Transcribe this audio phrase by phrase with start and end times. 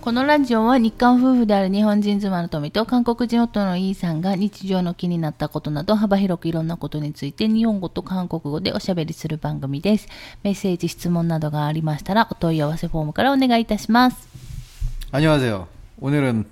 [0.00, 10.06] このラジオは日韓夫婦である日本人妻の富と韓国人夫のイーさんが日常の気になったことなど幅広くいろんなことについて日本語と韓国語でおしゃべりする番組です。
[10.44, 14.28] メッセージ、質問などがありましたらお問い合わせフォームからお願いいたします。
[15.10, 15.66] 안녕하세요.
[16.00, 16.46] 오늘은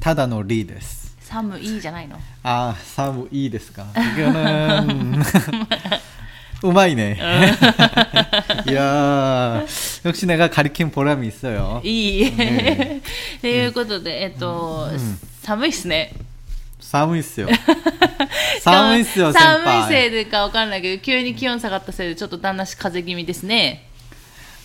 [0.00, 1.16] 타다노 리です.
[1.22, 3.86] 寒いじゃないの 아, 사무 이 ですか.
[6.64, 7.18] 이거는 우마이네.
[8.70, 9.64] 이야,
[10.04, 11.80] 역시 내가 가리킨 보람이 있어요.
[11.84, 12.36] いい。
[12.36, 13.00] ね
[13.40, 14.88] ということで、えっと、
[15.42, 16.12] 寒いっすね。
[16.80, 17.46] 사무 있어요.
[18.62, 20.08] 사무 있어요, 寒いせ senpai.
[20.08, 23.86] いでかわかんないけど、急に気温下がったせいでちょっと旦那し風邪気味ですね。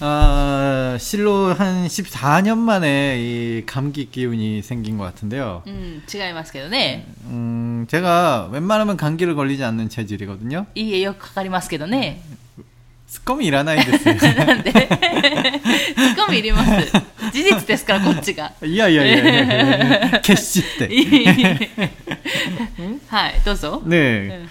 [0.02, 5.64] 아, 실로 한 14년 만에 이 감기 기운이 생긴 것 같은데요.
[5.66, 7.05] うん、違いますけどね。
[7.27, 10.66] 음, 제가 웬만하면 감기를 걸리지 않는 체질이거든요.
[10.76, 12.22] いいえ、よくかかりますけどね。
[13.08, 14.16] 스컴이 일하나이 됐어요.
[14.45, 16.91] なんでツッコミいります。
[17.31, 18.52] 事実ですから、こっちが。
[18.66, 20.20] 이야, 이야, 이야.
[20.22, 20.89] 캐시 때.
[23.08, 23.81] はい、どうぞ。
[23.86, 24.45] 네.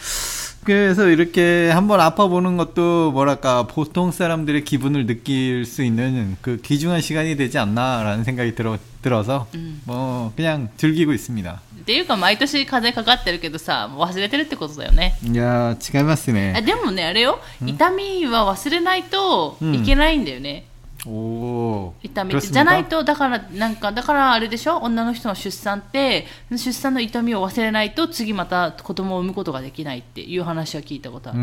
[0.64, 7.36] 그래서 이렇게 한번 아파보는 것도 뭐랄까 보통 사람들의 기분을 느낄 수 있는 그 귀중한 시간이
[7.36, 9.46] 되지 않나라는 생각이 들어, 들어서
[9.84, 11.60] 뭐 그냥 즐기고 있습니다.
[11.80, 15.14] っていうか、毎年風邪かかってるけどさ、もう忘れてるってことだよね。
[15.36, 16.62] 야, 違いますねあ。
[16.62, 20.64] でもね、あれよ、痛みは忘れないといけないんだよね。
[21.05, 22.39] 痛み。
[22.41, 24.77] じゃないとだからなんかだからあれでしょ？
[24.77, 31.39] 女の人の出産って出産の痛みを忘れないと次また子供を産むことができないっていう話は聞いたことある。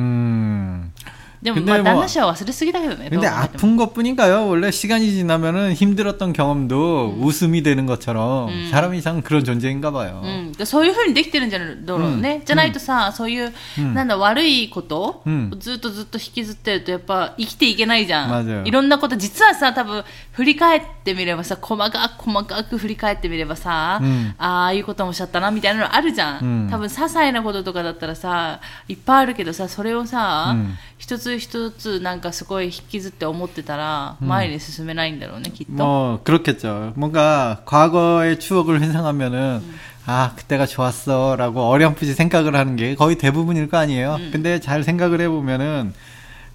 [1.36, 1.36] 음.
[1.42, 4.48] でも 근데 まあ 뭐 旦那氏は忘れすぎだけどねどう 근데 考えても 아픈 것뿐인가요?
[4.48, 10.22] 원래 시간이 지나면은 힘들었던 경험도 웃음이 되는 것처럼 사람 이상 그런 존재인가 봐요.
[10.24, 13.52] うん、そういうふうにできてるんじゃないだろうね、じゃないとさ、そういう、
[13.94, 36.94] なんだ悪いこと、うんずっとずっと引きずってるとやっぱ生きていけないじゃまずよんいろんなこと実はさ多分振り返ってみればさ細かく細かく振り返ってみればさ、うんああいうこともしちゃったなみたいなのあるじゃん、うん多分些細なこととかだったらさいっぱいあるけどさそれをさ、うん 一つ一つなんかすごい引きずって思ってたら前に進めないんだろうね、きっと、 뭐 그렇겠죠.
[36.96, 39.62] 뭔가 과거의 추억을 회상하면은
[40.06, 44.20] 아 그때가 좋았어라고 어렴풋이 생각을 하는 게 거의 대부분일 거 아니에요.
[44.32, 45.94] 근데 잘 생각을 해보면은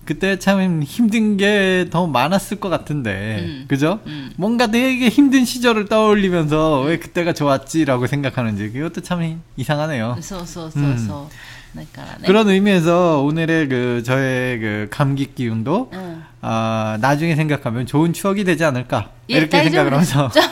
[0.04, 3.64] 그때 참 힘든 게 더 많았을 것 같은데 음.
[3.68, 3.98] 그죠?
[4.06, 4.32] 음.
[4.36, 10.16] 뭔가 되게 힘든 시절을 떠올리면서 왜 그때가 좋았지라고 생각하는지 그것도 참 이- 이상하네요.
[10.20, 11.28] そうそうそうそう、
[11.74, 18.44] だからね 그런 의미에서 오늘의 그 저의 그 감기 기운도 うん、 아 나중에 생각하면 좋은 추억이
[18.44, 20.42] 되지 않을까 いや 이렇게 大丈夫 생각을 です 하면서 ちょ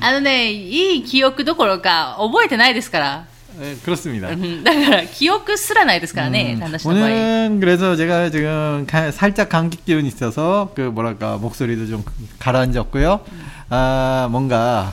[0.00, 3.24] あのね、いい記憶どころか、覚えてないですから。
[3.58, 4.28] 네, 그렇습니다.
[4.30, 7.04] うんだから、記憶すらないですからね、 음, 私の場合。
[7.04, 12.04] 오늘은 그래서 제가 지금 가- 살짝 감기 기운이 있어서 그 뭐랄까 목소리도 좀
[12.40, 13.20] 가라앉았고요.
[13.70, 14.92] 아 뭔가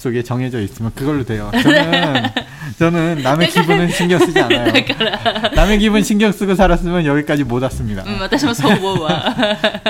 [0.00, 1.50] 속에 정해져 있으면 그걸로 돼요.
[1.62, 2.22] 저는,
[2.78, 4.72] 저는 남의 기분은 신경 쓰지 않아요.
[4.72, 8.02] だから、 남의 기분 신경 쓰고 살았으면 여기까지 못 왔습니다.
[8.04, 9.34] うん、私もそう思うわ。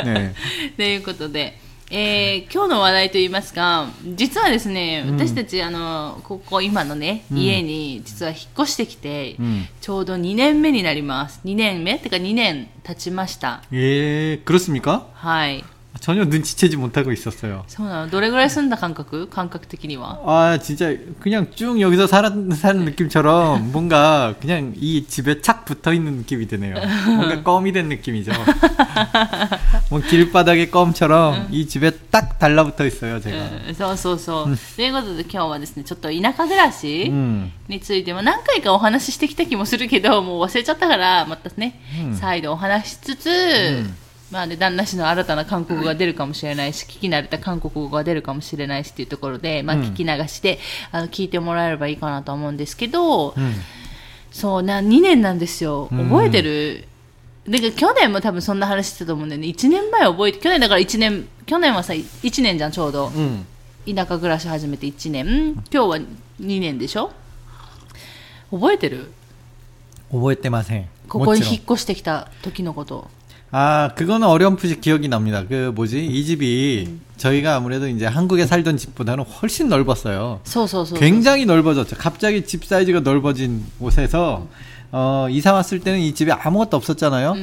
[0.05, 0.33] 네.
[0.77, 1.59] ということで、
[1.91, 9.67] えー今日の話題といいますか、実はですね、うん私たち、あの、ここ今のね、うん家に実は引っ越してきて、 음.
[9.81, 11.41] ちょうど2年目になります。
[11.45, 13.63] 2年目ってか2年経ちました。
[13.73, 15.03] 예, 그렇습니까?
[15.15, 15.65] はい。
[15.99, 17.65] 전혀 눈치채지 못하고 있었어요.
[17.69, 20.21] そうなのどれぐらい住んだ感覚感覚的には。
[20.27, 26.19] 아, 진짜 그냥 쭉 여기서 살아, 사는 느낌처럼 뭔가 그냥 이 집에 착 붙어 있는
[26.19, 26.77] 느낌이 드네요.
[27.07, 28.31] 뭔가 껌이 된 느낌이죠.
[29.91, 33.37] 뭐 길바닥에 껌처럼 이 집에 딱 달라붙어 있어요, 제가.
[33.69, 34.57] うん、そうそうそう。
[34.77, 37.51] ということで今日はですね、ちょっと田舎暮らし 음.
[37.69, 43.97] についても何回かお話ししてきた気もするけど、もう忘れちゃったから、またね、うん再度お話ししつつ、ん
[44.32, 50.60] まあね、旦那氏の新たな韓国語が出るかもしれないし、聞き慣れた韓国語が出るかもしれないしっていうところで、まあ、聞き流して、
[50.94, 53.54] うん、あの聞いてもらえればいいかなと思うんですけど、うん、
[54.32, 55.90] そうな2年なんですよ。
[55.92, 56.86] 覚えてる、
[57.46, 59.48] うん、で去年も多分そんな話してたと思うんだよね。
[59.48, 63.12] 1年前覚えて去年だから1年去年はさ1年じゃんちょうど、
[63.86, 65.54] 田舎暮らし始めて1年。
[65.54, 66.06] 今日は2
[66.40, 67.12] 年でしょ？
[68.50, 69.12] 覚えてる？
[70.10, 70.88] 覚えてません。
[71.10, 73.10] ここに引っ越してきた時のこと。
[73.52, 75.44] 아, 그거는 어렴풋이 기억이 납니다.
[75.48, 76.06] 그 뭐지?
[76.06, 76.88] 이 집이
[77.18, 80.40] 저희가 아무래도 이제 한국에 살던 집보다는 훨씬 넓었어요.
[80.44, 80.96] 소소소.
[80.96, 81.98] 굉장히 넓어졌죠.
[81.98, 84.48] 갑자기 집 사이즈가 넓어진 곳에서
[84.94, 87.34] 어, 이사 왔을 때는 이 집에 아무것도 없었잖아요.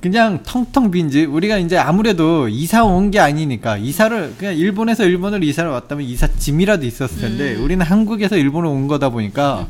[0.00, 1.26] 그냥 텅텅 빈 집.
[1.32, 6.84] 우리가 이제 아무래도 이사 온 게 아니니까 이사를 그냥 일본에서 일본을 이사를 왔다면 이사 짐이라도
[6.84, 9.68] 있었을 텐데 우리는 한국에서 일본을 온 거다 보니까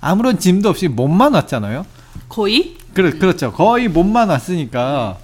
[0.00, 1.84] 아무런 짐도 없이 몸만 왔잖아요.
[2.28, 3.51] 거의 그렇, 그렇죠.
[3.53, 5.17] 거의 몸만 왔으니까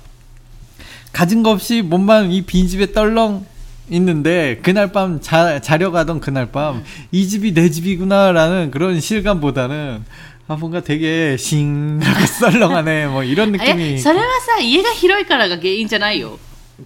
[1.12, 3.46] 가진 거 없이 몸만 이 빈집에 떨렁
[3.90, 10.04] 있는데 그날 밤 자, 자려 가던 그날 밤 이 집이 내 집이구나라는 그런 실감보다는
[10.48, 16.40] 아 뭔가 되게 싱하고 썰렁하네 뭐 이런 え 느낌이 それはさ家が広いからが原因じゃないよ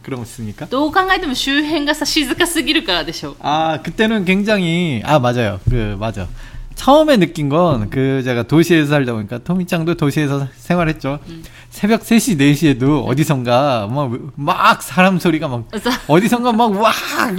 [0.04, 0.68] 그렇습니까?
[0.70, 6.28] どう考えても周辺がさ静かすぎるからでしょ 아 그때는 굉장히 아 맞아요 그 맞아
[6.75, 11.19] 처음에 느낀 건그 제가 도시에서 살다 보니까 토미짱도 도시에서 생활했죠.
[11.29, 11.43] 음.
[11.71, 15.65] 새벽 3시, 4시에도 어디선가 막, 막 사람 소리가 막
[16.07, 16.93] 어디선가 막 와!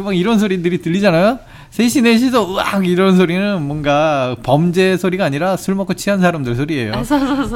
[0.03, 1.39] 막 이런 소리들이 들리잖아요.
[1.69, 2.81] 3시, 4시도 와!
[2.83, 7.03] 이런 소리는 뭔가 범죄 소리가 아니라 술 먹고 취한 사람들 소리예요.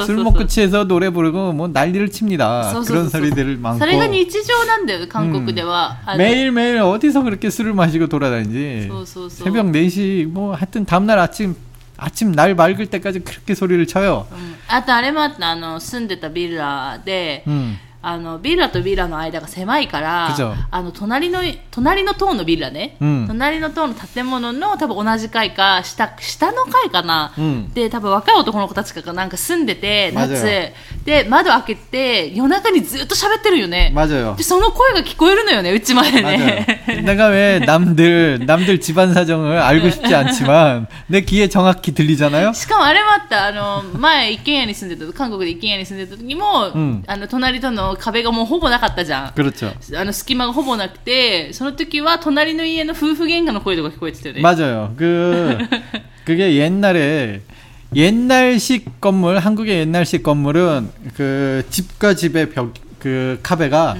[0.05, 2.81] 술 먹고 취해서 노래 부르고 뭐 난리를 칩니다.
[2.85, 3.79] 그런 소리들 많고.
[3.79, 5.55] 사례가 일지조난데 한국 음.
[5.55, 5.97] 대화.
[6.15, 8.89] 매일매일 어디서 그렇게 술을 마시고 돌아다니지.
[9.29, 11.55] 새벽 4시 뭐 하여튼 다음날 아침
[11.96, 14.26] 아침 날 맑을 때까지 그렇게 소리를 쳐요.
[14.30, 17.76] うんあとあれもあったあの住んでたビラで、 음.
[18.04, 21.38] あのビラとビラの間が狭いから그죠 あの隣の
[21.70, 27.72] 隣の棟のビラね、うん隣の棟の建物の多分同じ階か下下の階かな、 음.
[27.72, 30.72] で多分若い男の子たちがなんか住んでて맞아요 夏
[31.04, 34.34] で窓開けて夜中にずっと喋ってるよね 맞아요.
[34.34, 36.38] でその声が聞こえるのよねうちまで 맞아요.
[36.38, 42.52] ね 내가 왜 남들 남들 집안 사정을 알고 싶지 않지만 내 귀에 정확히 들리잖아요.
[42.52, 49.72] しかもあれもあったあの前一軒家に住んでた韓国で一軒家に住んでた時も、うんあの隣との 壁がもうほぼなかったじゃん 그렇죠.
[49.96, 54.94] あの隙間がほぼなくてその時は隣の家の夫婦喧嘩の声とか聞こえてたよね 맞아요.
[54.96, 55.58] 그
[56.24, 57.42] 그게 옛날에
[57.94, 63.96] 옛날식 건물 한국의 옛날식 건물은 그 집과 집의 벽 그 카베가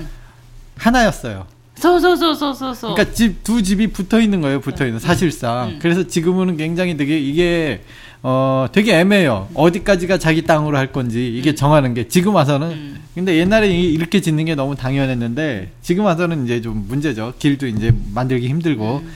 [0.79, 1.47] 하나였어요.
[1.77, 4.61] そうそうそうそうそうそう 그러니까 집 두 집이 붙어 있는 거예요.
[4.61, 5.69] 붙어 있는 사실상.
[5.71, 5.79] 음.
[5.83, 7.83] 그래서 지금은 굉장히 되게 이게
[8.30, 9.48] 어, 되게 애매해요.
[9.54, 13.04] 어디까지가 자기 땅으로 할 건지 이게 정하는 게 지금 와서는 음.
[13.16, 17.36] 근데 옛날에 이렇게 짓는 게 너무 당연했는데 지금 와서는 이제 좀 문제죠.
[17.40, 19.14] 길도 이제 만들기 힘들고 음.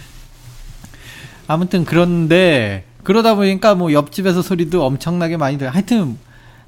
[1.45, 5.71] 아무튼 그런데 그러다 보니까 뭐 옆집에서 소리도 엄청나게 많이 들어.
[5.71, 6.17] 하여튼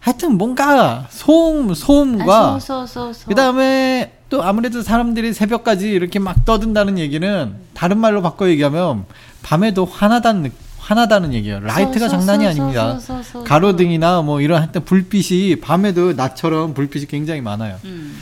[0.01, 7.55] 하여튼 뭔가 소음 소음과 아, そう、そう、そう, 그다음에 또 아무래도 사람들이 새벽까지 이렇게 막 떠든다는 얘기는
[7.73, 9.05] 다른 말로 바꿔 얘기하면
[9.43, 10.62] 밤에도 환하다는 느낌.
[10.82, 11.60] 느- 화나다는 얘기예요.
[11.60, 12.98] 라이트가 장난이 아닙니다.
[13.44, 17.78] 가로등이나 뭐 이런 하여튼 불빛이 밤에도 낮처럼 불빛이 굉장히 많아요.
[17.84, 18.14] うん、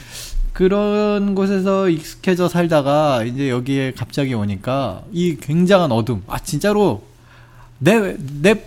[0.52, 6.22] 그런 곳에서 익숙해져 살다가 이제 여기에 갑자기 오니까 이 굉장한 어둠.
[6.26, 7.04] 아, 진짜로
[7.78, 8.64] 내, 내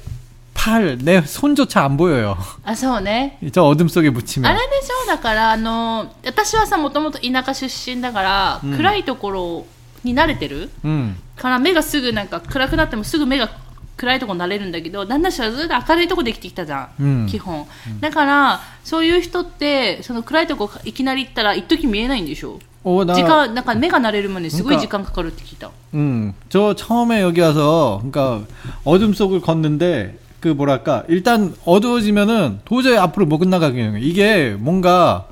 [0.53, 2.37] 팔, 내 손조차 안 보여요.
[2.63, 4.53] あそうね 저 어둠 속에 あ 묻히면.
[4.53, 9.65] れでしょだからあの私はさもともと田舎出身だから、うん暗いところ
[10.03, 11.15] に慣れてる 음.
[11.35, 13.49] から目がすぐなんか暗くなってもすぐ目が
[13.97, 17.67] 暗いところになれるんだけど旦那氏はずっと明るいところで生きてきたじゃん、うん基本
[17.99, 23.13] だからそういう人ってその暗いとこいきなり行ったら一時見えないんでしょ 어, 나.
[23.13, 28.47] 時間なんか目が慣れるまですごい 그러니까 時間かかるって聞いた 음, 저 처음에 여기 와서, 그러니까
[28.85, 34.05] 어둠 속을 걷는데, 그 뭐랄까, 일단 어두워지면은 도저히 앞으로 못 나가겠는 거예요.
[34.05, 35.27] 이게 뭔가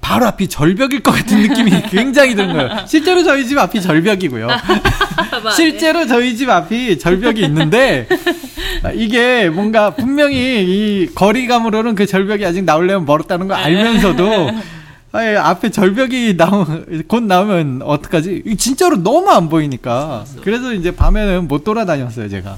[0.00, 2.86] 바로 앞이 절벽일 것 같은 느낌이 굉장히 드는 거예요.
[2.86, 4.48] 실제로 저희 집 앞이 절벽이고요.
[4.50, 5.50] 아, 네.
[5.54, 8.08] 실제로 저희 집 앞이 절벽이 있는데
[8.94, 14.50] 이게 뭔가 분명히 이 거리감으로는 그 절벽이 아직 나올려면 멀었다는 걸 알면서도
[15.14, 16.64] 아예 앞에 절벽이 나오,
[17.06, 18.44] 곧 나오면 어떡하지?
[18.58, 20.24] 진짜로 너무 안 보이니까.
[20.42, 22.56] 그래서 이제 밤에는 못 돌아다녔어요, 제가.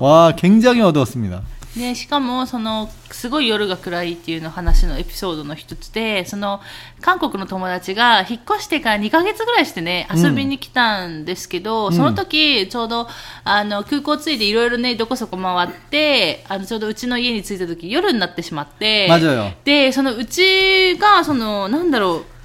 [0.00, 1.42] 와, 굉장히 어두웠습니다.
[1.78, 6.60] でしかもそのすごい夜が暗いっていうの話のエピソードの一つでその
[7.00, 13.08] 韓国の友達が引っ越してから2か月ぐらいしてね遊びに来たんですけど、うん、その時ちょうど
[13.44, 19.06] あの空港着いていろいろねどこそこ回ってあのちょうどうちの家に着いた時夜になってしまって
[19.64, 22.37] でそのうちがそのなんだろう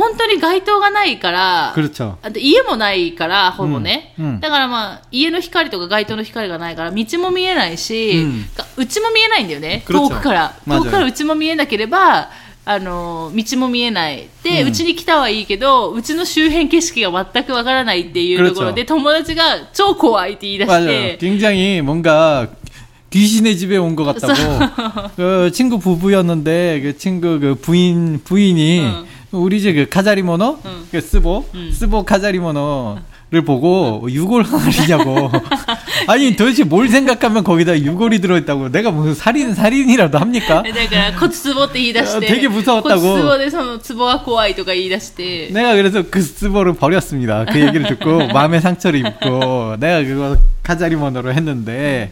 [0.00, 2.18] 本当に街灯がないから、 그렇죠.
[2.22, 4.12] あと家もないから、ほぼね。
[4.18, 9.82] うんうんだからまあ、家の光とか街灯の光がないから、道も見えないし、うんがうちも見えないんだよね。
[9.86, 10.52] 그렇죠 遠くから。
[10.66, 12.28] 맞아요 遠くからうちも見えなければ、
[12.68, 14.28] あの、道も見えない。
[14.42, 20.86] で、ううんちに来たはいいけど、うちの周辺景色が全くわからないっていうところで、友達が超怖いって言い出し 맞아요.
[20.86, 22.48] て、 굉장히 뭔가
[23.08, 25.10] 귀신의 집에 온 것 같다고.
[25.16, 29.06] 그 친구 부부였는데 그 친구 그 부인 부인이 응.
[29.31, 30.59] 우리 이제 그 飾り物?
[30.65, 30.71] 응.
[30.91, 31.45] 그 스보?
[31.55, 31.71] 응.
[31.71, 35.31] 스보 카자리모노를 보고 유골 항아리냐고.
[36.07, 38.71] 아니 도대체 뭘 생각하면 거기다 유골이 들어있다고?
[38.71, 40.61] 내가 무슨 살인 살인이라도 합니까?
[40.63, 43.01] 네, 네, 내가 骨壺って言い出して 되게 무서웠다고.
[43.01, 47.45] 骨壺에서 뭐 壺が怖いとか言い出して 내가 그래서 그 壺를 버렸습니다.
[47.45, 52.11] 그 얘기를 듣고 마음의 상처를 입고 내가 그거 카자리모노로 했는데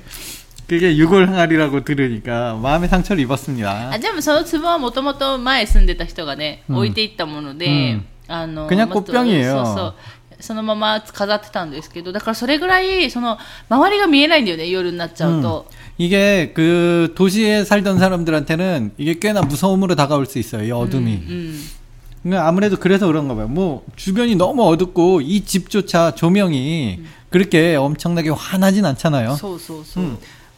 [0.68, 3.90] 그게 유골 항아리라고 들으니까 마음에 상처를 입었습니다.
[3.92, 9.52] あでもその壺はもともと前住んでた人がね、うん置いていったもので、うんあの 그냥 もっと 꽃병이에요.
[9.52, 9.94] そうそう
[10.40, 15.66] そのまま飾ってたんですけどだからそれぐらいその周りが見えないんだよね夜になっちゃうと、
[15.98, 20.62] 이게 그 도시에 살던 사람들한테는 이게 꽤나 무서움으로 다가올 수 있어요.
[20.64, 21.12] 이 うん 어둠이.
[21.12, 21.60] うん、
[22.22, 23.48] 그러니까 아무래도 그래서 그런가 봐요.
[23.48, 29.36] 뭐 주변이 너무 어둡고 이 집조차 조명이 그렇게 엄청나게 환하진 않잖아요.
[29.36, 30.18] そうそうそう、 음.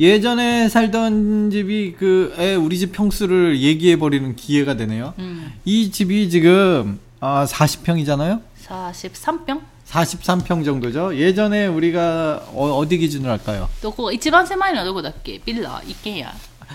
[0.00, 5.14] 예전에 살던 집이 그, 에, 우리 집 평수를 얘기해버리는 기회가 되네요.
[5.18, 8.40] うん 이 집이 지금, 아, 40평이잖아요?
[8.66, 11.16] 43평 43평 정도죠.
[11.16, 13.68] 예전에 우리가 어, 디 기준으로 할까요?
[13.82, 16.28] どこ一番狭いのはどこだっけビラ一軒家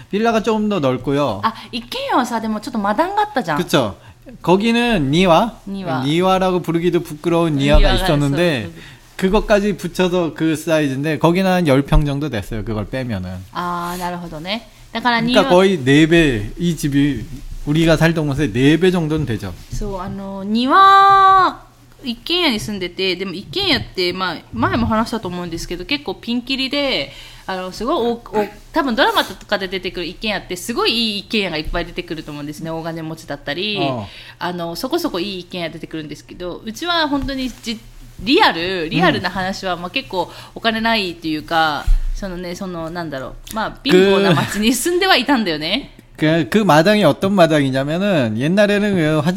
[0.10, 1.42] 빌라가 조금 더 넓고요.
[1.44, 3.96] あ一軒家はさでもちょっとマダンがあったじゃん 그쵸?
[4.42, 6.04] 거기는 니와, 니와.
[6.06, 8.82] 니와라고 부르기도 부끄러운 니와가 니와가 있었는데, 있어.
[9.18, 12.64] 그것까지 붙여서 그 사이즈인데, 거기는 한 10평 정도 됐어요.
[12.64, 13.38] 그걸 빼면은.
[13.54, 17.26] ああなるほどねだから庭 그러니까 거의 4배, 이 집이
[17.66, 19.54] 우리가 살던 곳의 4배 정도는 되죠.
[19.72, 21.74] そうあの庭
[22.04, 27.12] 一軒家に住んでてでも一軒家って、まあ、前も話したと思うんですけど結構ピンキリで
[27.46, 34.08] あのすごいおお多分ドラマとかで出てくる一軒家ってすごいいい一軒家がいっぱい出てくると思うんですね大金持ちだったりあ
[34.40, 37.80] あのそこそこいい一軒家出てくるんですけどうちは本当にじ
[38.20, 41.86] リアルリアルな話は、まあ、結構お金ないっていうか
[42.16, 45.92] そのねそのなんだろうまあ貧乏な町に住んではいたんだよね。
[46.16, 49.34] 그, 그 마당이 어떤 마당이냐면은, 옛날에는 그 화,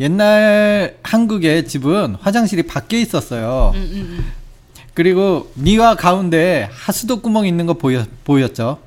[0.00, 3.72] 옛날 한국의 집은 화장실이 밖에 있었어요.
[3.74, 4.24] うんうんうん
[4.92, 8.78] 그리고 니와 가운데 하수도 구멍 있는 거 보여, 보였죠?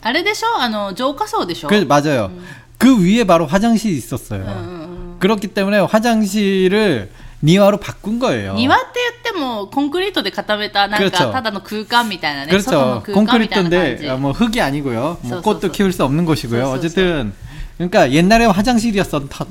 [0.00, 2.30] あれでしょあの浄化層でしょ 그, 맞아요.
[2.78, 4.42] 그 위에 바로 화장실이 있었어요.
[4.42, 7.10] うんうんうん 그렇기 때문에 화장실을
[7.42, 8.54] 니와로 바꾼 거예요.
[8.54, 13.26] 庭って言ってもコンクリートで固めたなん 그렇죠 かただの空間みたいなね外の 그렇죠.
[13.26, 15.18] 空間みたいな感 콘크리트인데 じ 아, 뭐 흙이 아니고요.
[15.22, 15.72] 뭐 쏘, 꽃도 쏘, 쏘.
[15.72, 16.60] 키울 수 없는 곳이고요.
[16.64, 17.32] 쏘, 쏘, 어쨌든
[17.80, 19.46] 그러니까 옛날에 화장실이었던 터-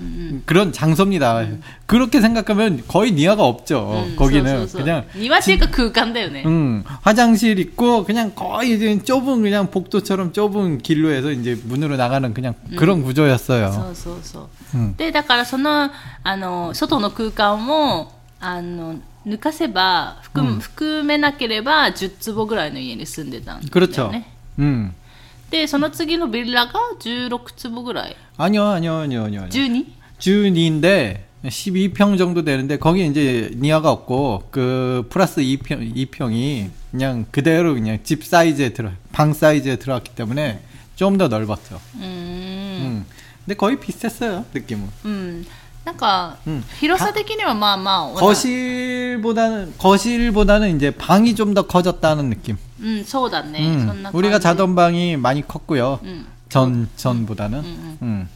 [0.45, 1.45] 그런 장소입니다.
[1.85, 4.05] 그렇게 생각하면 거의 니아가 없죠.
[4.07, 10.79] うん 거기는 そうそうそう 그냥 庭っていうか空間だよね、 음, 화장실 있고 그냥 거의 이제 좁은 그냥 복도처럼 좁은
[10.79, 13.91] 길로 해서 이제 문으로 나가는 그냥 그런 そ 구조였어요.
[13.91, 14.39] うそうそ
[14.73, 14.95] う 음.
[14.97, 15.91] でだからその
[16.23, 18.95] あの外の空間をあの
[19.27, 24.09] 抜かせば含,、うん含めなければ10坪ぐらいの家に住んでたんだよ 그렇죠.
[24.11, 24.25] ね
[24.59, 24.93] 음.
[25.49, 29.47] でその次のビラが16坪ぐらい 아니요, 아니요, 아니요, 아니요.
[29.49, 29.85] 12?
[30.19, 37.99] 준인데 12평 정도 되는데 거기 이제 니아가 없고 그 플러스 2평 2평이 그냥 그대로 그냥
[38.03, 40.61] 집 사이즈에 들어 방 사이즈에 들어왔기 때문에
[40.95, 41.79] 좀 더 넓었죠.
[41.95, 43.05] うーん 음.
[43.45, 44.87] 근데 거의 비슷했어요 느낌은.
[45.05, 45.45] うん
[45.83, 52.57] なんか、うん広さ的にはまあまあ同じ 거실보다는 거실보다는 이제 방이 좀 더 커졌다는 느낌.
[52.81, 53.85] うんそうだね、 음.
[53.87, 55.99] そんな感じ 우리가 자던 방이 많이 컸고요.
[56.03, 57.59] うん 전 전보다는.
[57.59, 58.29] 음, 음.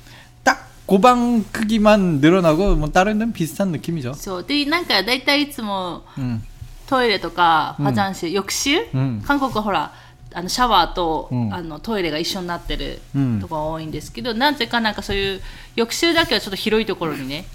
[0.44, 4.14] 딱 고방 크기만 늘어나고 뭐 다른 데는 비슷한 느낌이죠.
[4.14, 6.44] そうでなんか大体いつも 음.
[6.88, 9.92] トイレとかうん화장실浴室、うん韓国はほら
[10.34, 15.42] あのシャワーと、うんあのトイレが一緒になってるうんとこが多いんですけど、なぜかなんかそういう
[15.76, 17.46] 浴室だけはちょっと広いところにね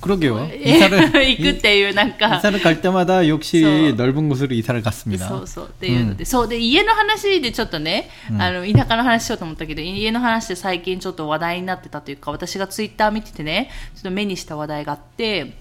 [0.00, 0.36] 그러게요.
[0.52, 5.26] え 이사를 行くっていうなんか 이사를 갈 때마다 욕실이 저- 넓은 곳으로 이사를 갔습니다.
[5.28, 15.54] そうそうっていうので、そうで家の話でちょっとね、あの田舎の話しようと思ったけど家の話で最近ちょっと話題になってたというか私がツイッター見ててねちょっと目にした話題があって 誰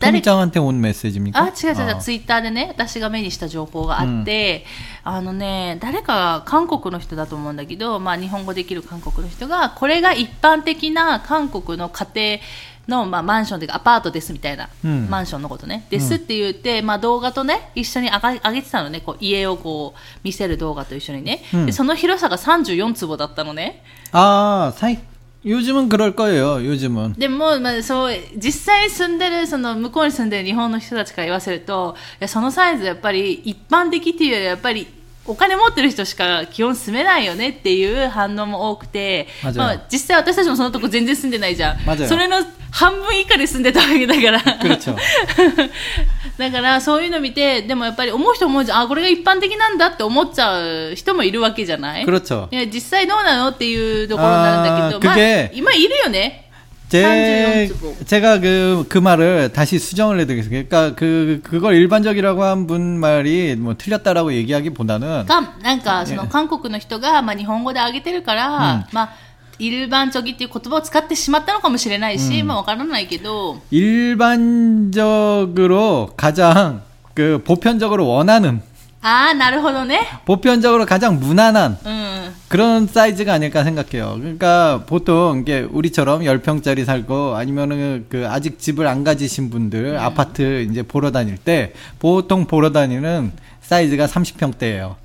[0.00, 1.32] 토미짱한테 온 메시지입니까?
[1.40, 1.98] あ、違う違う違う、 어.
[1.98, 4.66] ツイッターでね、私が目にした情報があって、
[5.02, 12.38] あのね、誰か韓国の人だと思うんだけど、まあ日本語できる韓国の人が、これが一般的な韓国の家
[12.86, 15.86] 庭の、まあ、マンションというかアパートですみたいな、うんマンションのことね。
[15.90, 21.42] ですって言って、まあ動画とね、一緒に上が上げてたのね、こう家をこう見せる動画と一緒にね。
[21.54, 23.82] うんで、その広さが34坪だったのね。
[24.12, 24.98] 아, 사이,
[25.44, 27.14] 요즘은 그럴 거예요, 요즘은.
[27.16, 34.86] でも、まあ、そう実際に住んでるその向こうに住んでる日本の人たちから言わせるといやそのサイズやっぱり一般的っていうよりやっぱり
[35.25, 39.27] お金持ってる人しか基本住めないよねっていう反応も多くて、
[39.57, 41.77] まあ、実際私たちもそのとこ全然住んでないじゃん。
[42.09, 42.37] それの
[42.71, 44.41] 半分以下で住んでたわけだから。
[46.37, 48.81] だからそういうの見てでもやっぱり思う人思うじゃん。
[48.81, 50.59] あこれが一般的なんだって思っちゃ
[50.91, 52.03] う人もいるわけじゃない？
[52.51, 54.99] いや実際どうなのっていうところなんだけど。
[55.05, 55.15] まあ
[55.53, 56.49] 今いるよね。
[56.88, 60.68] 제, 34 제가 그, 그 말을 다시 수정을 해드리겠습니다.
[60.68, 69.10] 그러니까 그, 그걸 일반적이라고 한 분 말이 뭐 틀렸다라고 얘기하기보다는 が、なんか、その韓国の人が、まあ日本語で上げてるから、まあ、
[69.58, 76.80] イルバンチョギっていう言葉を使ってしまったのかもしれないし、まあわからないけど、 일반적으로 가장
[77.14, 78.62] 그 보편적으로 원하는
[79.05, 80.07] 아, 나르호도네?
[80.23, 82.33] 보편적으로 가장 무난한 음.
[82.47, 84.15] 그런 사이즈가 아닐까 생각해요.
[84.17, 89.99] 그러니까 보통 이게 우리처럼 10평짜리 살고 아니면은 그 아직 집을 안 가지신 분들 음.
[89.99, 94.95] 아파트 이제 보러 다닐 때 보통 보러 다니는 사이즈가 30평대예요.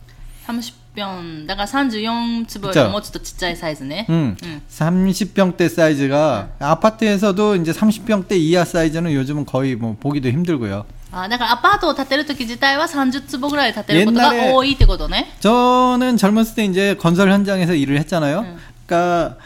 [0.46, 0.72] 30평.
[0.94, 4.06] 그러니까 34집을 모찌도 진짜의 사이즈네.
[4.10, 4.36] 음.
[4.44, 4.60] 음.
[4.70, 10.84] 30평대 사이즈가 아파트에서도 이제 30평대 이하 사이즈는 요즘은 거의 뭐 보기도 힘들고요.
[11.11, 15.27] あーだからアパートを建てるとき自体は30坪ぐらい建てることが 옛날에 多いってことね。
[15.41, 18.39] 저는 젊었을 때 이제 건설 현장에서 일을 했잖아요.
[18.39, 18.57] 음.
[18.87, 19.37] 그러니까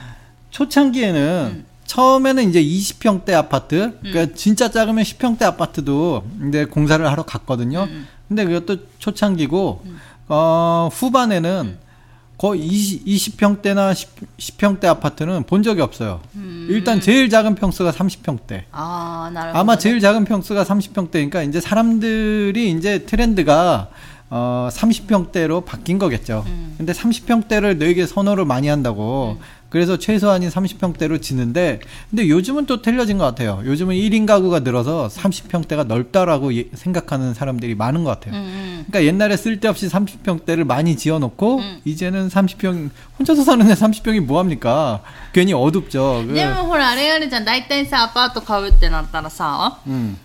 [0.52, 7.88] 초창기에는 처음에는 이제 20평대 아파트, 그러니까 진짜 작으면 10평대 아파트도 이제 공사를 하러 갔거든요.
[8.28, 9.84] 근데 그것도 초창기고
[10.30, 11.78] 어 후반에는
[12.43, 16.21] 거의 20, 20평대나 10, 10 평대 아파트는 본 적이 없어요.
[16.35, 16.67] 음.
[16.69, 18.65] 일단 제일 작은 평수가 30평대.
[19.57, 23.91] 아, 마 제일 작은 평수가 30평대니까 이제 사람들이 이제 트렌드가
[24.29, 26.43] 어, 30평대로 바뀐 거겠죠.
[26.49, 26.75] 음.
[26.79, 29.45] 근데 30평대를 너에게 선호를 많이 한다고 음.
[29.72, 33.62] 그래서 최소한이 30평대로 짓는데 근데 요즘은 또 틀려진 것 같아요.
[33.66, 38.34] 요즘은 1인 가구가 늘어서 30평대가 넓다라고 예- 생각하는 사람들이 많은 것 같아요.
[38.34, 38.86] うんうん。
[38.88, 45.02] 그러니까 옛날에 쓸데없이 30평대를 많이 지어놓고 이제는 30평 혼자서 사는데 30평이 뭐합니까?
[45.34, 46.24] 괜히 어둡죠.
[46.28, 47.44] 그- でもほら、あれあるじゃん。
[47.46, 50.16] 大体さ、アパート買うってなったらさ、 음.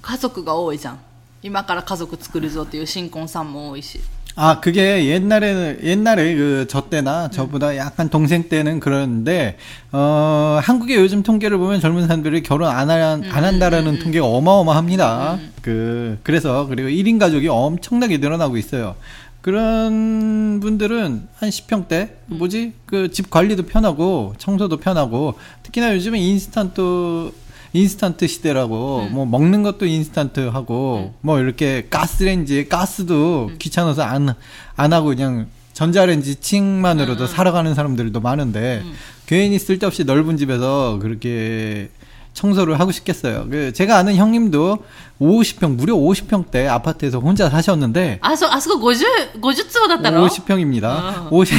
[0.00, 0.98] 家族が多いじゃん。
[1.42, 4.00] 今から家族作るぞっていう新婚さんも多いし。
[4.35, 9.57] 아, 그게 옛날에, 옛날에 그, 저 때나 저보다 약간 동생 때는 그러는데,
[9.91, 15.39] 어, 한국의 요즘 통계를 보면 젊은 사람들이 결혼 안, 하, 안 한다라는 통계가 어마어마합니다.
[15.61, 18.95] 그, 그래서, 그리고 1인 가족이 엄청나게 늘어나고 있어요.
[19.41, 22.09] 그런 분들은 한 10평대?
[22.27, 22.73] 뭐지?
[22.85, 27.31] 그 집 관리도 편하고, 청소도 편하고, 특히나 요즘은 인스턴트,
[27.73, 29.13] 인스턴트 시대라고 음.
[29.13, 31.17] 뭐 먹는 것도 인스턴트 하고 음.
[31.21, 34.35] 뭐 이렇게 가스레인지 가스도 귀찮아서 안안
[34.75, 38.83] 안 하고 그냥 전자레인지 チン만으로도 살아가는 사람들도 많은데
[39.27, 41.89] 괜히 쓸데없이 넓은 집에서 그렇게
[42.33, 43.47] 청소를 하고 싶겠어요.
[43.49, 44.79] 그 제가 아는 형님도
[45.21, 49.05] 50평 무려 50평대 아파트에서 혼자 사셨는데 아서 아서 고주
[49.41, 50.83] 고주츠 받았다로 50평입니다.
[50.83, 51.27] 어.
[51.31, 51.57] 50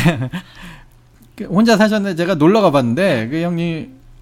[1.49, 4.00] 혼자 사셨는데 제가 놀러 가봤는데 그 형님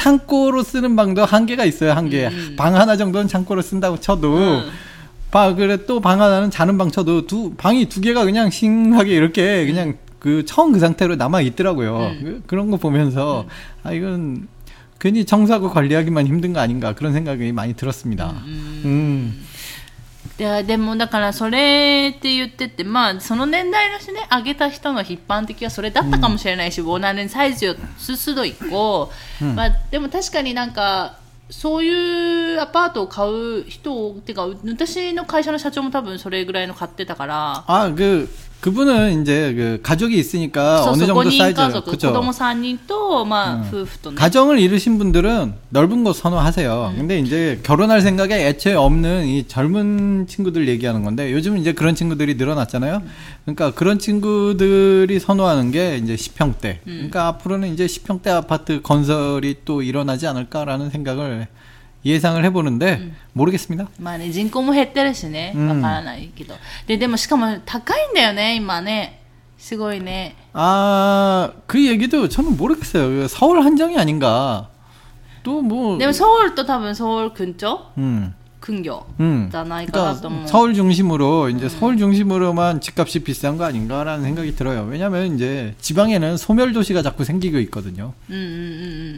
[0.00, 1.92] 창고로 쓰는 방도 한계가 있어요.
[1.92, 2.30] 한계.
[2.56, 4.70] 방 하나 정도는 창고로 쓴다고 쳐도 음.
[5.30, 9.66] 방 그래 또 방 하나는 자는 방 쳐도 두 방이 두 개가 그냥 싱하게 이렇게
[9.66, 12.12] 그냥 그 처음 그 상태로 남아 있더라고요.
[12.22, 13.44] 그, 그런 거 보면서
[13.82, 14.48] 아 이건
[14.98, 18.30] 괜히 청소하고 관리하기만 힘든 거 아닌가 그런 생각이 많이 들었습니다.
[18.84, 19.44] 음.
[20.40, 29.10] いやでもだからそれって言っててまあその年代のしね上げた人の一般的はそれだったかもしれないし、うん、ボーナーレンサイズよすすどい個
[29.42, 31.18] う、ん、まあ、でも確かになんか
[31.50, 37.64] そういうアパートを買う人をてか私の会社の社長も多分それぐらいの買ってたから。
[37.66, 37.90] あ
[38.60, 41.60] 그분은 이제 그 가족이 있으니까 어느 정도 사이즈
[41.92, 42.08] 그죠?
[42.10, 43.64] 음.
[44.16, 46.90] 가정을 이루신 분들은 넓은 거 선호하세요.
[46.92, 46.98] 음.
[46.98, 52.34] 근데 이제 결혼할 생각에 애초에 없는 이 젊은 친구들 얘기하는 건데 요즘 이제 그런 친구들이
[52.34, 53.02] 늘어났잖아요.
[53.44, 56.64] 그러니까 그런 친구들이 선호하는 게 이제 10평대.
[56.64, 56.80] 음.
[56.84, 61.48] 그러니까 앞으로는 이제 10평대 아파트 건설이 또 일어나지 않을까라는 생각을
[62.05, 63.89] 예상을 해보는데 모르겠습니다.
[63.99, 66.53] まあね人口も減ってるしねうんわからないけど、
[66.85, 69.21] ででもしかも高いんだよね今ね
[69.57, 73.27] すごいね 아, 그 얘기도 저는 모르겠어요.
[73.27, 74.69] 서울 한정이 아닌가.
[75.43, 79.49] 또 뭐, でもソウルと多分ソウル근처 음, 근교 음.
[79.51, 84.87] じゃないかなと思う 그러니까 서울 중심으로 이제 서울 중심으로만 집값이 비싼 거 아닌가라는 생각이 들어요.
[84.89, 88.13] 왜냐면 이제 지방에는 소멸 도시가 자꾸 생기고 있거든요.
[88.29, 88.57] うんうんうんう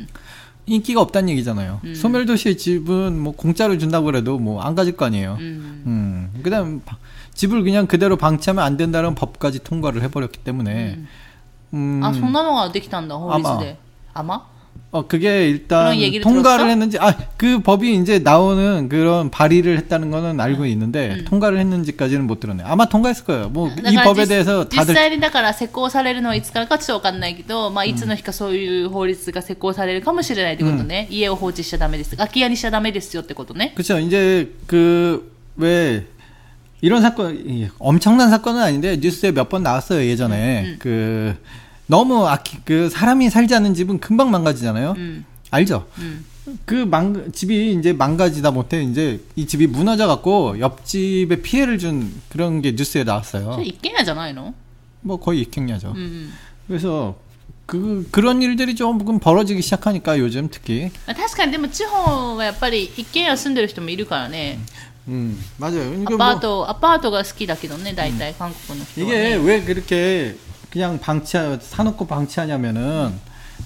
[0.04, 0.08] ん
[0.67, 1.81] 인기가 없다는 얘기잖아요.
[1.85, 1.95] 음.
[1.95, 5.37] 소멸도시의 집은 뭐 공짜로 준다고 그래도 뭐 안 가질 거 아니에요.
[5.41, 5.83] 음.
[6.35, 6.41] 음.
[6.43, 6.81] 그다음
[7.35, 10.99] 집을 그냥 그대로 방치하면 안 된다는 법까지 통과를 해버렸기 때문에.
[11.75, 12.01] 음.
[12.05, 12.15] 아, 음.
[12.15, 13.77] 송나무가 어떻게 한다, 허리지대.
[14.15, 14.35] 아마.
[14.35, 14.52] 아마?
[14.90, 16.70] 어 그게 일단 그런 얘기를 통과를 들었어?
[16.70, 21.26] 했는지 아 그 법이 이제 나오는 그런 발의를 했다는 거는 알고 있는데 음.
[21.26, 22.64] 통과를 했는지까지는 못 들었네.
[22.66, 23.50] 아마 통과했을 거예요.
[23.50, 34.00] 뭐 だ 이 から 법에 実 대해서 実 다들 際にだから施行されるのはいつからかちょっとわかんないけど、まあ、いつの日かそういう法律が施行されるかもしれないってことね、家を放置しちゃダメです空き家にしちゃダメですよってことね 그렇죠.
[34.00, 36.06] 이제 그 왜
[36.82, 40.76] 이런 사건 이 엄청난 사건은 아닌데 뉴스에 몇 번 나왔어요 예전에 음, 음.
[40.80, 41.36] 그
[41.92, 44.96] 너무 아키 그 사람이 살지 않는 집은 금방 망가지잖아요.
[44.98, 45.88] うん、 알죠?
[45.98, 46.26] うん、
[46.66, 52.62] 그 망, 집이 이제 망가지다 못해 이제 이 집이 무너져 갖고 옆집에 피해를 준 그런
[52.62, 53.58] 게 뉴스에 そ 나왔어요.
[53.58, 54.54] れ一軒家じゃないの
[55.02, 55.92] 뭐 거의 익행야죠.
[55.92, 56.30] うんうん、
[56.68, 57.16] 그래서
[57.66, 64.60] 그 그런 일들이 조금 벌어지기 시작하니까 요즘 특히 まあ確かにでも地方はやっぱり一軒家住んでる人もいるからね、
[65.08, 65.84] 음 맞아요.
[65.84, 70.36] ア 그러니까 パー 뭐 トアパートが好きだけどね大体韓国の人は、 이게 ね、 왜 그렇게
[70.73, 73.13] 그냥 방치하 사놓고 방치하냐면은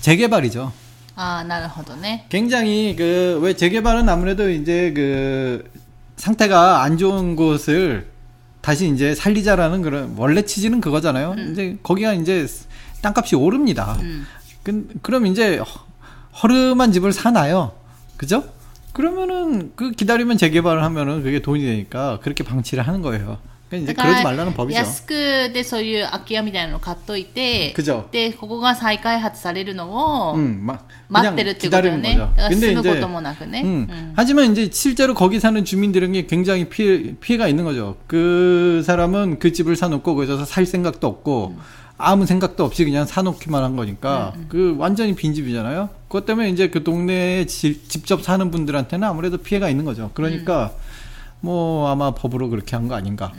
[0.01, 0.73] 재개발이죠.
[1.15, 2.27] 아, 나름하도네.
[2.29, 5.71] 굉장히 그 왜 재개발은 아무래도 이제 그
[6.17, 8.09] 상태가 안 좋은 곳을
[8.61, 11.35] 다시 이제 살리자라는 그런 원래 취지는 그거잖아요.
[11.39, 11.53] 음.
[11.53, 12.47] 이제 거기가 이제
[13.03, 13.97] 땅값이 오릅니다.
[14.01, 14.27] 음.
[14.65, 15.61] 그, 그럼 이제
[16.43, 17.73] 허름한 집을 사나요?
[18.17, 18.43] 그죠?
[18.93, 23.39] 그러면은 그 기다리면 재개발을 하면은 그게 돈이 되니까 그렇게 방치를 하는 거예요.
[23.70, 24.78] 그러니까 이제 だから 그러지 말라는 법이죠.
[24.78, 25.14] 安く
[25.54, 28.10] でそういう空き家みたいなの買っといて 그죠?
[28.12, 32.16] でここが再開発されるのを 음, 막 待っ 그냥 てるっていうことよ 기다리는 ね。
[32.16, 32.20] 거죠.
[32.20, 33.62] だから 근데 住むこ 이제 ともなくね。
[33.64, 37.96] 음, うん 하지만 이제 실제로 거기 사는 주민들에게 굉장히 피해, 피해가 있는 거죠.
[38.08, 41.56] 그 사람은 그 집을 사놓고 거기서 살 생각도 없고
[41.98, 45.90] 아무 생각도 없이 그냥 사놓기만 한 거니까 그 완전히 빈집이잖아요.
[46.10, 50.12] 그것 때문에 이제 그 동네에 지- 직접 사는 분들한테는 아무래도 피해가 있는 거죠.
[50.14, 50.72] 그러니까
[51.46, 53.32] 뭐 아마 법으로 그렇게 한 거 아닌가.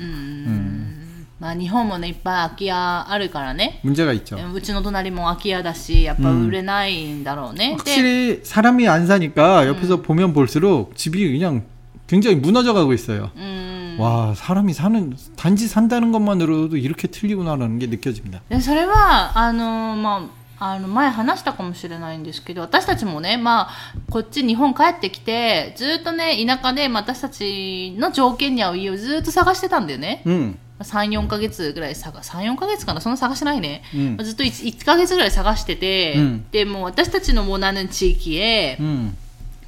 [1.41, 3.81] まあ日本もねいっぱい空き家あるからね。
[3.83, 4.37] 문제가 있죠.
[4.55, 7.71] うちの隣も空き家だし、やっぱ売れないんだろうね。
[7.71, 11.65] で、 확실히 사람이 안 사니까 옆에서 보면 볼수록 집이 그냥
[12.07, 13.31] 굉장히 무너져 가고 있어요.
[13.37, 13.97] うん。
[13.99, 18.41] 와 사람이 사는 단지 산다는 것만으로도 이렇게 틀리구나라는 게 느껴집니다.
[18.49, 20.29] でそれは、あの、まあ、
[20.60, 23.74] あの前話したかもしれないんですけど私たちもね、まあ、
[24.10, 30.24] こっち日本帰ってきてずっとね田舎で、まあ私たちの条件に合う家をずっと探してたんだよね。
[30.26, 33.02] 음, 34ヶ月ぐらい探34ヶ月かな？
[33.02, 34.18] そんな探してないね、うん。
[34.18, 36.46] ずっと 1, 1ヶ月ぐらい探してて、うん。
[36.52, 39.16] でもう私たちのもう何地域へ、 음,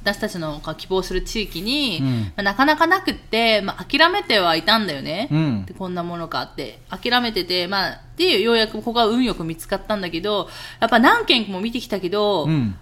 [0.01, 10.47] 私たちの希望する地域に、うんまあなかなかなくって、まあ、諦めてはいたんだよね、 음, でこんなものかって諦めてて、まあ、でようやくここが運よく見つかったんだけど
[10.79, 12.75] やっぱ何軒も見てきたけど、 음,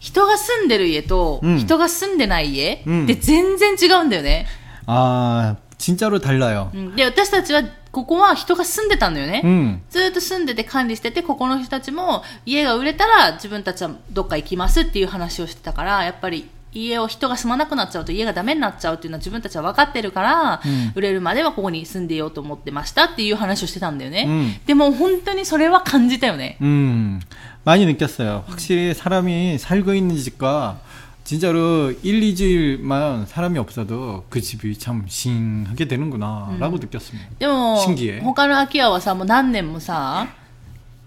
[0.00, 4.46] 人が住んでる家と、うん人が住んでない家、うんで全然違うんだよね、
[4.86, 6.70] 아 진짜로 달라요.
[6.74, 24.24] うんで私たちはここは人が住んでたんだよね、 음, ずっと住んでて管理してて、ここの人たちも家が売れたら自分たちはどっか行きますっていう話をしてたから、やっぱり 家を人が住まなくなっちゃうと家がダメになっちゃうっていうのは自分たちは分かってるから、うん売れるまではここに住んでようと思ってましたっていう話をしてたんだよね。
[24.28, 26.56] うんでも本当にそれは感じたよね。
[26.60, 27.20] 음,
[27.64, 28.44] 많이 느꼈어요.
[28.48, 30.78] 확실히 사람이 살고 있는 집과
[31.24, 37.30] 진짜로 1, 2주일만 사람이 없어도 그 집이 참 싱하게 되는구나라고 느꼈습니다.
[37.38, 40.26] でも新規へ他の空き家はさ、もう何年もさ、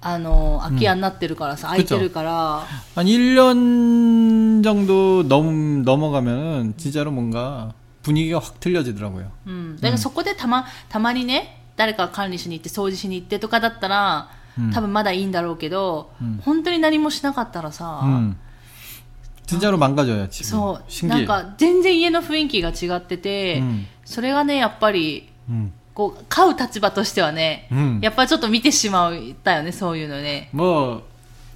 [0.02, 2.64] あの、空き家になってるからさ、空いてるから、
[2.96, 7.74] 한 1년 정도 넘, 넘어가면은 진짜로 뭔가
[8.04, 9.32] 분위기가 확 틀려지더라고요.
[9.46, 18.36] うん、だからそこでたまたまにね誰かが管理しに行って掃除しに行ってとかだったら、うん多分まだいいんだろうけど、うん本当に何もしなかったらさ、 음.
[19.46, 20.44] 진짜로 망가져요, 집이.
[20.46, 21.24] そうな 신기해.
[21.24, 25.72] んか全然家の雰囲気が違ってて、 음, それがねやっぱり 음.
[25.94, 28.00] こう、買う立場としてはね、 음.
[28.02, 30.50] やっぱちょっと見てしまったよね、そういうのね。
[30.54, 31.04] 뭐,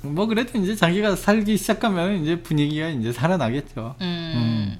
[0.05, 3.95] 뭐 그래도 이제 자기가 살기 시작하면 이제 분위기가 이제 살아나겠죠.
[3.99, 4.79] うん。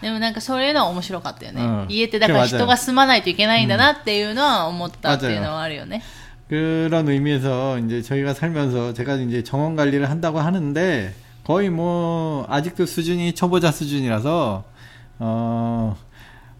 [0.00, 1.62] でもなんかそういうのは面白かったよね。
[1.62, 6.02] うん家ってだから人が住まないといけないんだなっていうのは思ったっていうのはあるよね。
[6.48, 11.14] 그런 의미에서 이제 저희가 살면서 제가 이제 정원 관리를 한다고 하는데
[11.44, 14.64] 거의 뭐 아직도 수준이 초보자 수준이라서
[15.18, 15.96] 어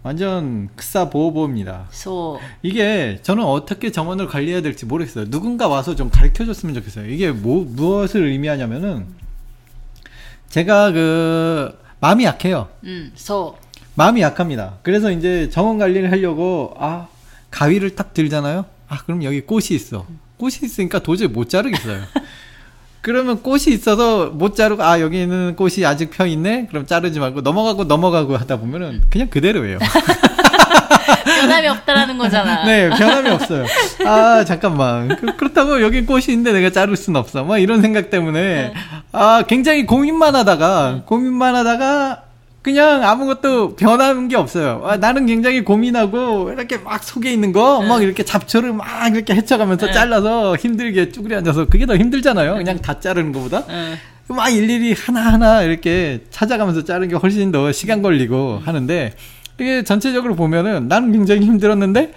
[0.04, 1.88] 완전 극사 보호보입니다.
[2.62, 5.30] 이게 저는 어떻게 정원을 관리해야 될지 모르겠어요.
[5.30, 7.10] 누군가 와서 좀 가르쳐 줬으면 좋겠어요.
[7.10, 9.08] 이게 뭐, 무엇을 의미하냐면은
[10.50, 12.68] 제가 그 마음이 약해요.
[12.84, 13.14] 음,
[13.96, 14.80] 마음이 약합니다.
[14.84, 17.08] 그래서 이제 정원 관리를 하려고 아
[17.50, 18.66] 가위를 딱 들잖아요.
[18.90, 20.06] 아 그럼 여기 꽃이 있어.
[20.10, 20.20] 음.
[20.38, 22.02] 꽃이 있으니까 도저히 못 자르겠어요.
[23.04, 26.68] 그러면 꽃이 있어서 못 자르고 아 여기는 꽃이 아직 펴 있네.
[26.70, 29.78] 그럼 자르지 말고 넘어가고 넘어가고 하다 보면은 그냥 그대로예요.
[29.84, 32.64] う。변함이 없다라는 거잖아.
[32.66, 33.66] 네, 변함이 없어요.
[34.06, 35.10] 아, 잠깐만.
[35.18, 37.44] 그, 그렇다고 여기 꽃이 있는데 내가 자를 순 없어.
[37.44, 38.74] 막 이런 생각 때문에,
[39.12, 42.22] 아, 굉장히 고민만 하다가, 고민만 하다가,
[42.64, 44.82] 그냥 아무것도 변한 게 없어요.
[44.86, 49.92] 아, 나는 굉장히 고민하고, 이렇게 막 속에 있는 거, 막 이렇게 잡초를 막 이렇게 헤쳐가면서
[49.92, 52.56] 잘라서 힘들게 쭈그리 앉아서, 그게 더 힘들잖아요.
[52.56, 53.66] 그냥 다 자르는 것보다.
[54.30, 59.14] 막 일일이 하나하나 이렇게 찾아가면서 자르는 게 훨씬 더 시간 걸리고 하는데
[59.60, 62.14] 이게 전체적으로 보면은 나는 굉장히 힘들었는데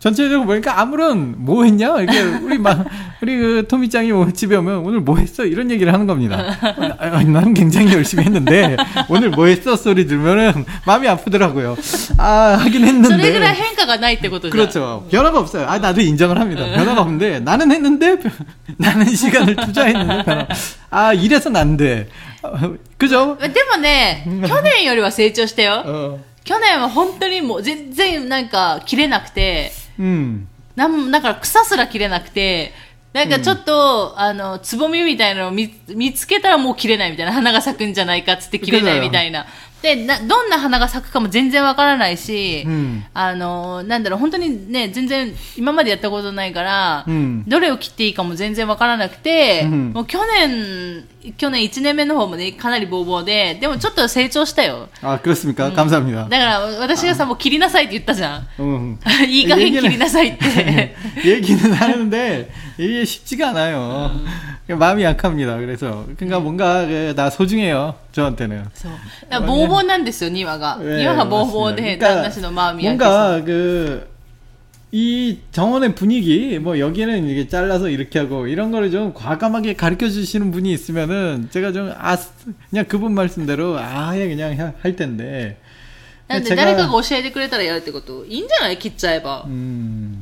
[0.00, 2.84] 전체적으로 보니까 아무런 뭐 했냐 이렇게 우리 막
[3.22, 6.36] 우리 그 토미짱이 뭐 집에 오면 오늘 뭐 했어 이런 얘기를 하는 겁니다.
[6.60, 8.76] 아, 아, 나는 굉장히 열심히 했는데
[9.08, 11.74] 오늘 뭐 했어 소리 들면은 마음이 아프더라고요.
[12.18, 14.60] 아 하긴 それぐらい 했는데 変化がないってことじゃん。
[14.60, 15.06] 그렇죠.
[15.10, 15.66] 변화가 없어요.
[15.66, 16.66] 아, 나도 인정을 합니다.
[16.66, 18.30] 변화가 없는데, 나는 했는데, 변-
[18.76, 20.46] 나는 시간을 투자했는데, 변화.
[20.90, 22.08] 아, 이래선 안 돼.
[22.42, 23.38] 어, 그죠?
[23.40, 25.82] でもね、去年よりは成長したよ。
[25.86, 30.47] 어, 去年は本当にもう全然なんか切れなくて、 음.
[30.75, 32.71] なんだから草すら切れなくて、
[33.11, 39.45] なんかちょっと、あの、つぼみみたいなのを見見つけたらもう切れないみたいな、花が咲くんじゃないかっつって切れないみたいな。
[39.81, 43.05] で、な、どんな花が咲くかも全然わからないし、うん。
[43.13, 47.43] あの、なんだろう、本当にね、全然今までやったことないから、うん。
[47.47, 49.91] どれを切っていいかも全然わからなくて、うん。
[49.93, 51.07] もう去年、
[51.37, 54.87] 去年1年目の方もね、かなりボーボーで、でもちょっと成長したよ。
[55.01, 58.47] あ、クロスミカ、カムサミだから、私がさ、もう切りなさいって言ったじゃん。
[58.57, 58.99] うん。
[59.27, 60.95] いい加減切りなさいって。
[61.25, 64.11] え気になるんで、いや、쉽지가않아 요。
[64.77, 65.57] 마음이 약합か 다.
[65.57, 66.85] 그래서 그러니까 뭔가
[67.17, 68.69] 나소중해요 저한테 는.
[69.45, 70.77] 보보なんですよ니와 가.
[70.79, 74.08] 니와가보보で旦那氏の마음이 약해か뭔가 그
[74.92, 80.52] 이 정원의 분위기, 뭐 여기는 이게 잘라서 이렇게 하고 이런 거를 좀 과감하게 가르쳐 주시는
[80.52, 82.16] 분이 있으면은 제가 좀, 아,
[82.70, 85.56] 그냥 그분 말씀대로 아예 그냥 하- 할 텐데.
[86.28, 89.44] なんで 제가- 誰かが教えてくれたらやるってこといいんじゃない切っちゃえば。
[89.46, 90.17] 음,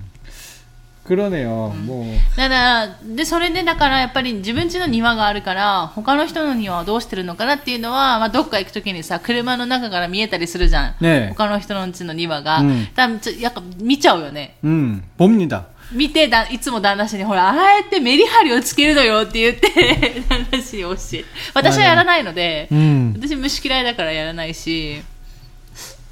[1.06, 1.74] 그러네요.
[1.84, 10.94] 뭐, だから、で、それでだからやっぱり自分家の庭があるから、他の人の庭はどうしてるのかなっていうのは、まあどっか行くときにさ、車の中から見えたりするじゃん。
[11.00, 11.30] 네.
[11.30, 12.58] 他の人の家の庭が。
[12.58, 14.54] うん多分ちょやっぱ見ちゃうよね。
[14.62, 15.64] 음, 봅니다.
[15.90, 25.02] 見てだ、いつも旦那氏に、ほら、ああやってメリハリをつけるのよって言って、 旦那氏に教え私はやらないので、 음, 私虫嫌いだからやらないし、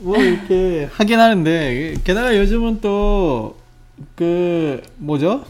[0.03, 3.57] 뭐 이렇게 하긴 하는데, 게다가 요즘은 또,
[4.15, 5.45] 그, 뭐죠?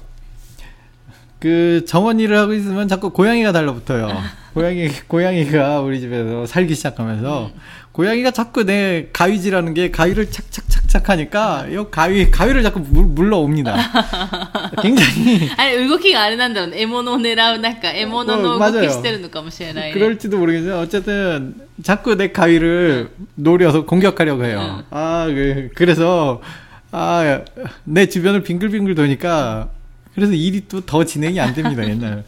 [1.38, 4.09] 그 정원 일을 하고 있으면 자꾸 고양이가 달라붙어요.
[4.52, 7.50] 고양이, 고양이가 우리 집에서 살기 시작하면서,
[7.92, 13.76] 고양이가 자꾸 내 가위질하는 게 가위를 착착착착 하니까, 이 가위, 가위를 자꾸 물, 물러옵니다.
[14.83, 16.78] 굉장히, あれ、動きがあれなんだろうね。
[16.78, 19.94] 獲物を狙う、なんか、獲物の動きしてるのかもしれないね。
[19.94, 20.78] 그럴지도 모르겠어요.
[20.80, 24.83] 어쨌든 자꾸 내 가위를 노려서 공격하려고 해요.
[24.90, 26.42] 아, 그, 그래서
[26.94, 27.42] 아,
[27.85, 29.68] 내 주변을 빙글빙글 도니까
[30.14, 32.24] 그래서 일이 또 더 진행이 안 됩니다, 옛날.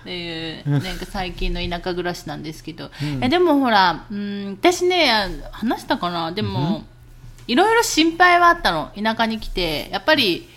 [0.00, 2.90] っていう、なんか最近の田舎暮らしなんですけど。
[3.20, 5.10] えでもほら、うん、私ね、
[5.52, 6.84] 話したかなでも、
[7.46, 8.90] いろいろ心配はあったの。
[9.00, 9.88] 田舎に来て。
[9.90, 10.48] やっぱり、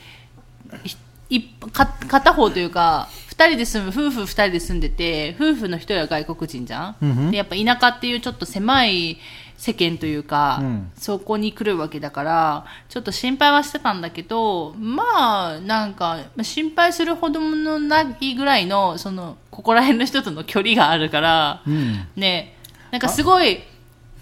[1.29, 9.17] いいか片方というか、二人で住む、夫婦二人で住んでて、夫婦の一人は外国人じゃん、うんふんで、やっぱ田舎っていうちょっと狭い
[9.57, 22.05] 世間というか、うんそこに来るわけだから、ちょっと心配はしてたんだけど、まあ、なんか、まあ心配するほどのないぐらいの、その、ここら辺の人との距離があるから、 음.
[22.15, 22.57] ね、
[22.91, 23.59] なんかすごい、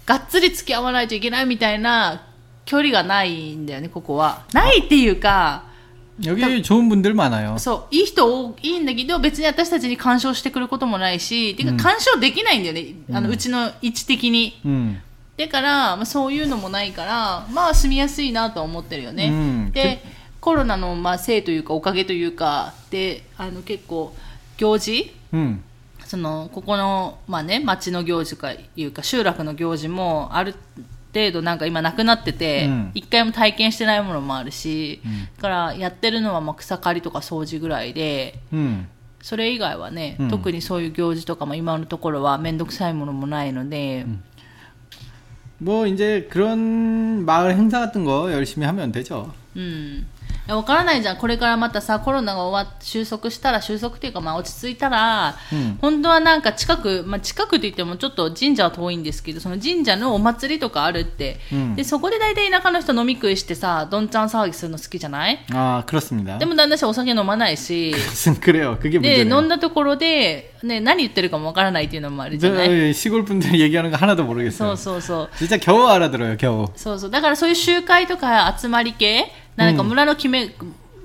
[0.06, 2.22] がっつり付き合わないといけないみたいな
[2.64, 4.42] 距離がないんだよね、ここは。
[4.52, 5.64] ないっていうか、
[6.24, 7.58] 여기 좋은 분들 많아요.
[7.58, 14.60] そう、いい人多いいんだけど、別に私たちに干渉してくることもないし、てか干渉できないんだよね、あの、うちの位置的に。
[14.64, 15.00] 음.
[15.37, 19.71] だから、まあ、そういうのもないからまあ住みやすいなとは思ってるよね、うん。
[19.71, 20.01] で
[20.41, 24.15] コロナのまあせいというかおかげというかであの結構
[24.57, 25.61] 行事 음.
[26.05, 30.55] そのここの、まあね、町の行事かいうか集落の行事もある
[31.13, 32.91] 程度なんか今なくなっててうん。
[32.93, 35.01] 一、回も体験してないものもあるし、
[35.35, 38.87] だからやってるのはまあ草刈りとか掃除ぐらいで 음.
[39.21, 40.29] それ以外はね、うん。
[40.29, 44.05] 特にそういう行事とかも今のところは面倒くさいものもないので、
[45.59, 49.33] 뭐 이제 그런 마을 행사 같은 거 열심히 하면 되죠.
[49.55, 50.05] 음.
[50.48, 51.16] わからないじゃん。
[51.18, 61.38] これからまたさ、コロナが終わっ、収束したら、収束っていうか、まあ落ち着いたら、うん本当はなんか近く、まあ近くって言ってもちょっと神社は遠いんですけど、その神社のお祭りとかあるって。
[61.52, 66.38] うんで、そこで大体田舎の人飲み食いしてさ、どんちゃん騒ぎするの好きじゃない 아 그렇습니다.
[66.38, 67.94] でも旦那氏はお酒飲まないし、
[68.40, 68.78] 그래요.
[68.80, 69.38] 그게 で、 문제네요.
[69.38, 74.72] 飲んだところで、ね、何言ってるかもわからないっていうのもあるじゃ 저 ない 시골 분들 얘기하는 거 하나도 そ 모르겠어요.
[74.72, 75.28] うそうそう。
[75.38, 76.36] 진짜 겨우 알아들어요.
[76.36, 76.68] 겨우.
[76.74, 77.10] そうそう。
[77.10, 80.55] だからそういう集会とか集まり系、 なんか村の決め、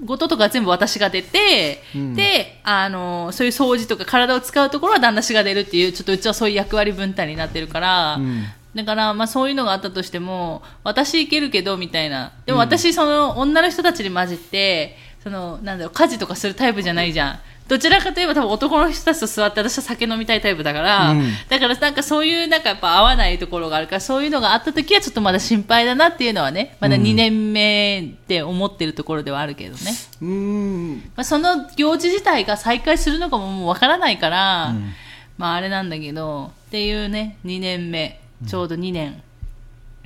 [0.04, 8.44] 事とか全部私が出て、うんで、あの、そういう掃除とか体を使うところは旦那氏が出るっていう、ちょっとうちはそういう役割分担になってるから、 음.
[8.74, 12.32] だから、まあそういうのがあったとしても、私行けるけど、みたいな。
[12.46, 17.38] でも私、その女の人たちに混じって、その、なんだろう、家事とかするタイプじゃないじゃん。
[17.68, 29.92] どちらかといえば多分男の人たちと座って私は酒飲みたいタイプだから、うんだからなんかそういうなんかやっぱ合わないところがあるから、そういうのがあった時はちょっとまだ心配だなっていうのはね、まだ2年目って思ってるところではあるけどね。
[30.20, 30.96] 음.
[31.16, 34.92] まあ、その行事自体が再開するのかももうわからないから、うん
[35.38, 39.22] まああれなんだけど、っていうね、2年目、ちょうど2年、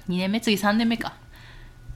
[0.08, 0.40] 2年目？
[0.40, 1.14] 次3年目か。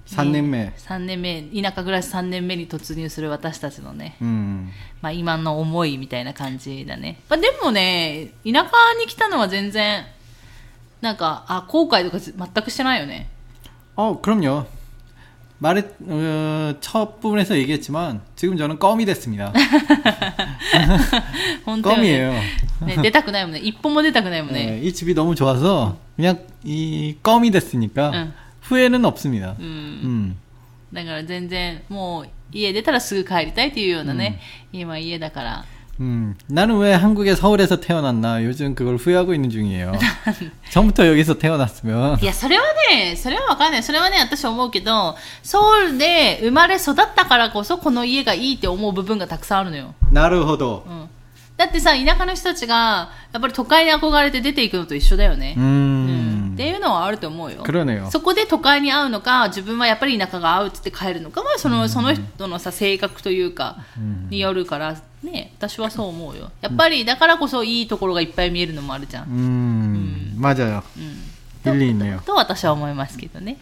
[0.10, 0.72] 3년目.
[0.78, 4.70] 3年目、田舎暮らし3年目に突入する私たちのね、 음.
[5.02, 7.20] まあ今の思いみたいな感じだね。
[7.28, 8.66] まあでもね、田舎
[9.00, 10.06] に来たのは全然、
[11.02, 13.28] なんか、あ、後悔とか全くしてないよね。
[13.96, 14.66] 어, 그럼요.
[15.60, 19.54] 말의 어, 첫 부분에서 얘기했지만 지금 저는 껌이 됐습니다.
[21.66, 22.32] 本当に、 껌이에요.
[22.86, 22.98] ね。
[23.02, 23.60] 出たくないもんね。
[23.60, 24.66] 一歩も出たくないもんね。
[24.66, 28.34] 네, 이 집이 너무 좋아서 그냥 이 껌이 됐으니까 응.
[28.70, 29.56] 후회는 없습니다.
[29.60, 29.66] うん。
[29.66, 30.36] 음.
[30.94, 34.40] だから全然、もう家出たらすぐ帰りたいっていうようなね、
[34.72, 35.66] 今家だから。
[36.02, 39.94] 음, 나는 왜 한국의 서울에서 태어났나 요즘 그걸 후회하고 있는 중이에요.
[40.70, 43.84] 처음부터 여기서 태어났으면 いや、それはね、それはわかんない。
[43.84, 49.96] それはね、私思うけど、ソウルで生まれ育ったからこそ、この家がいいって思う部分がたくさんあるのよ。
[50.12, 51.10] 나르호도 うん。
[51.56, 55.56] だってさ、田舎の人たちが、やっぱり都会に憧れて出ていくのと一緒だよね。
[55.58, 55.64] うん。
[55.64, 56.29] 음,
[56.61, 57.63] っていうのはあると思うよ。
[58.11, 63.79] そこで都会に合うのか、自分はやっぱり田舎が合うっつって帰るのかは、その、その人のさ、性格というか、
[64.29, 66.51] によるから、ね、私はそう思うよ。
[66.61, 69.25] やっぱり、だからこそいいところがいっぱい見えるのもあるじゃん。
[69.25, 70.35] うん。
[70.37, 70.85] まじゃよ。
[70.99, 72.23] うん。
[72.27, 73.57] と私は思いますけどね。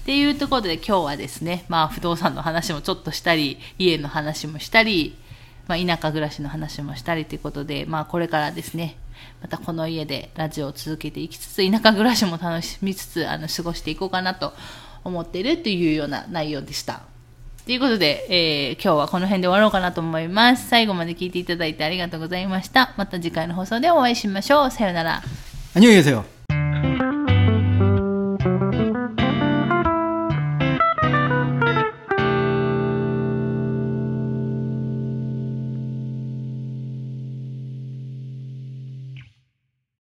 [0.00, 5.16] っていうところで今日はですね、まあ不動産の話もちょっとしたり、家の話もしたり、
[5.68, 8.96] まあ田舎暮らしの話もしたりということで、まあこれからですね、
[9.41, 14.53] またこの家でラジオを続けていきつつ、田舎暮らしも楽しみつつ、あの、過ごしていこうかなと
[15.03, 17.01] 思っているというような内容でした。
[17.65, 20.69] ということで、えー今日はこの辺で終わろうかなと思います。
[20.69, 22.93] 最後まで聞いていただいてありがとうございました。
[22.95, 24.71] また次回の放送でお会いしましょう。
[24.71, 25.21] さようなら。
[25.75, 26.23] 안녕히 계세요.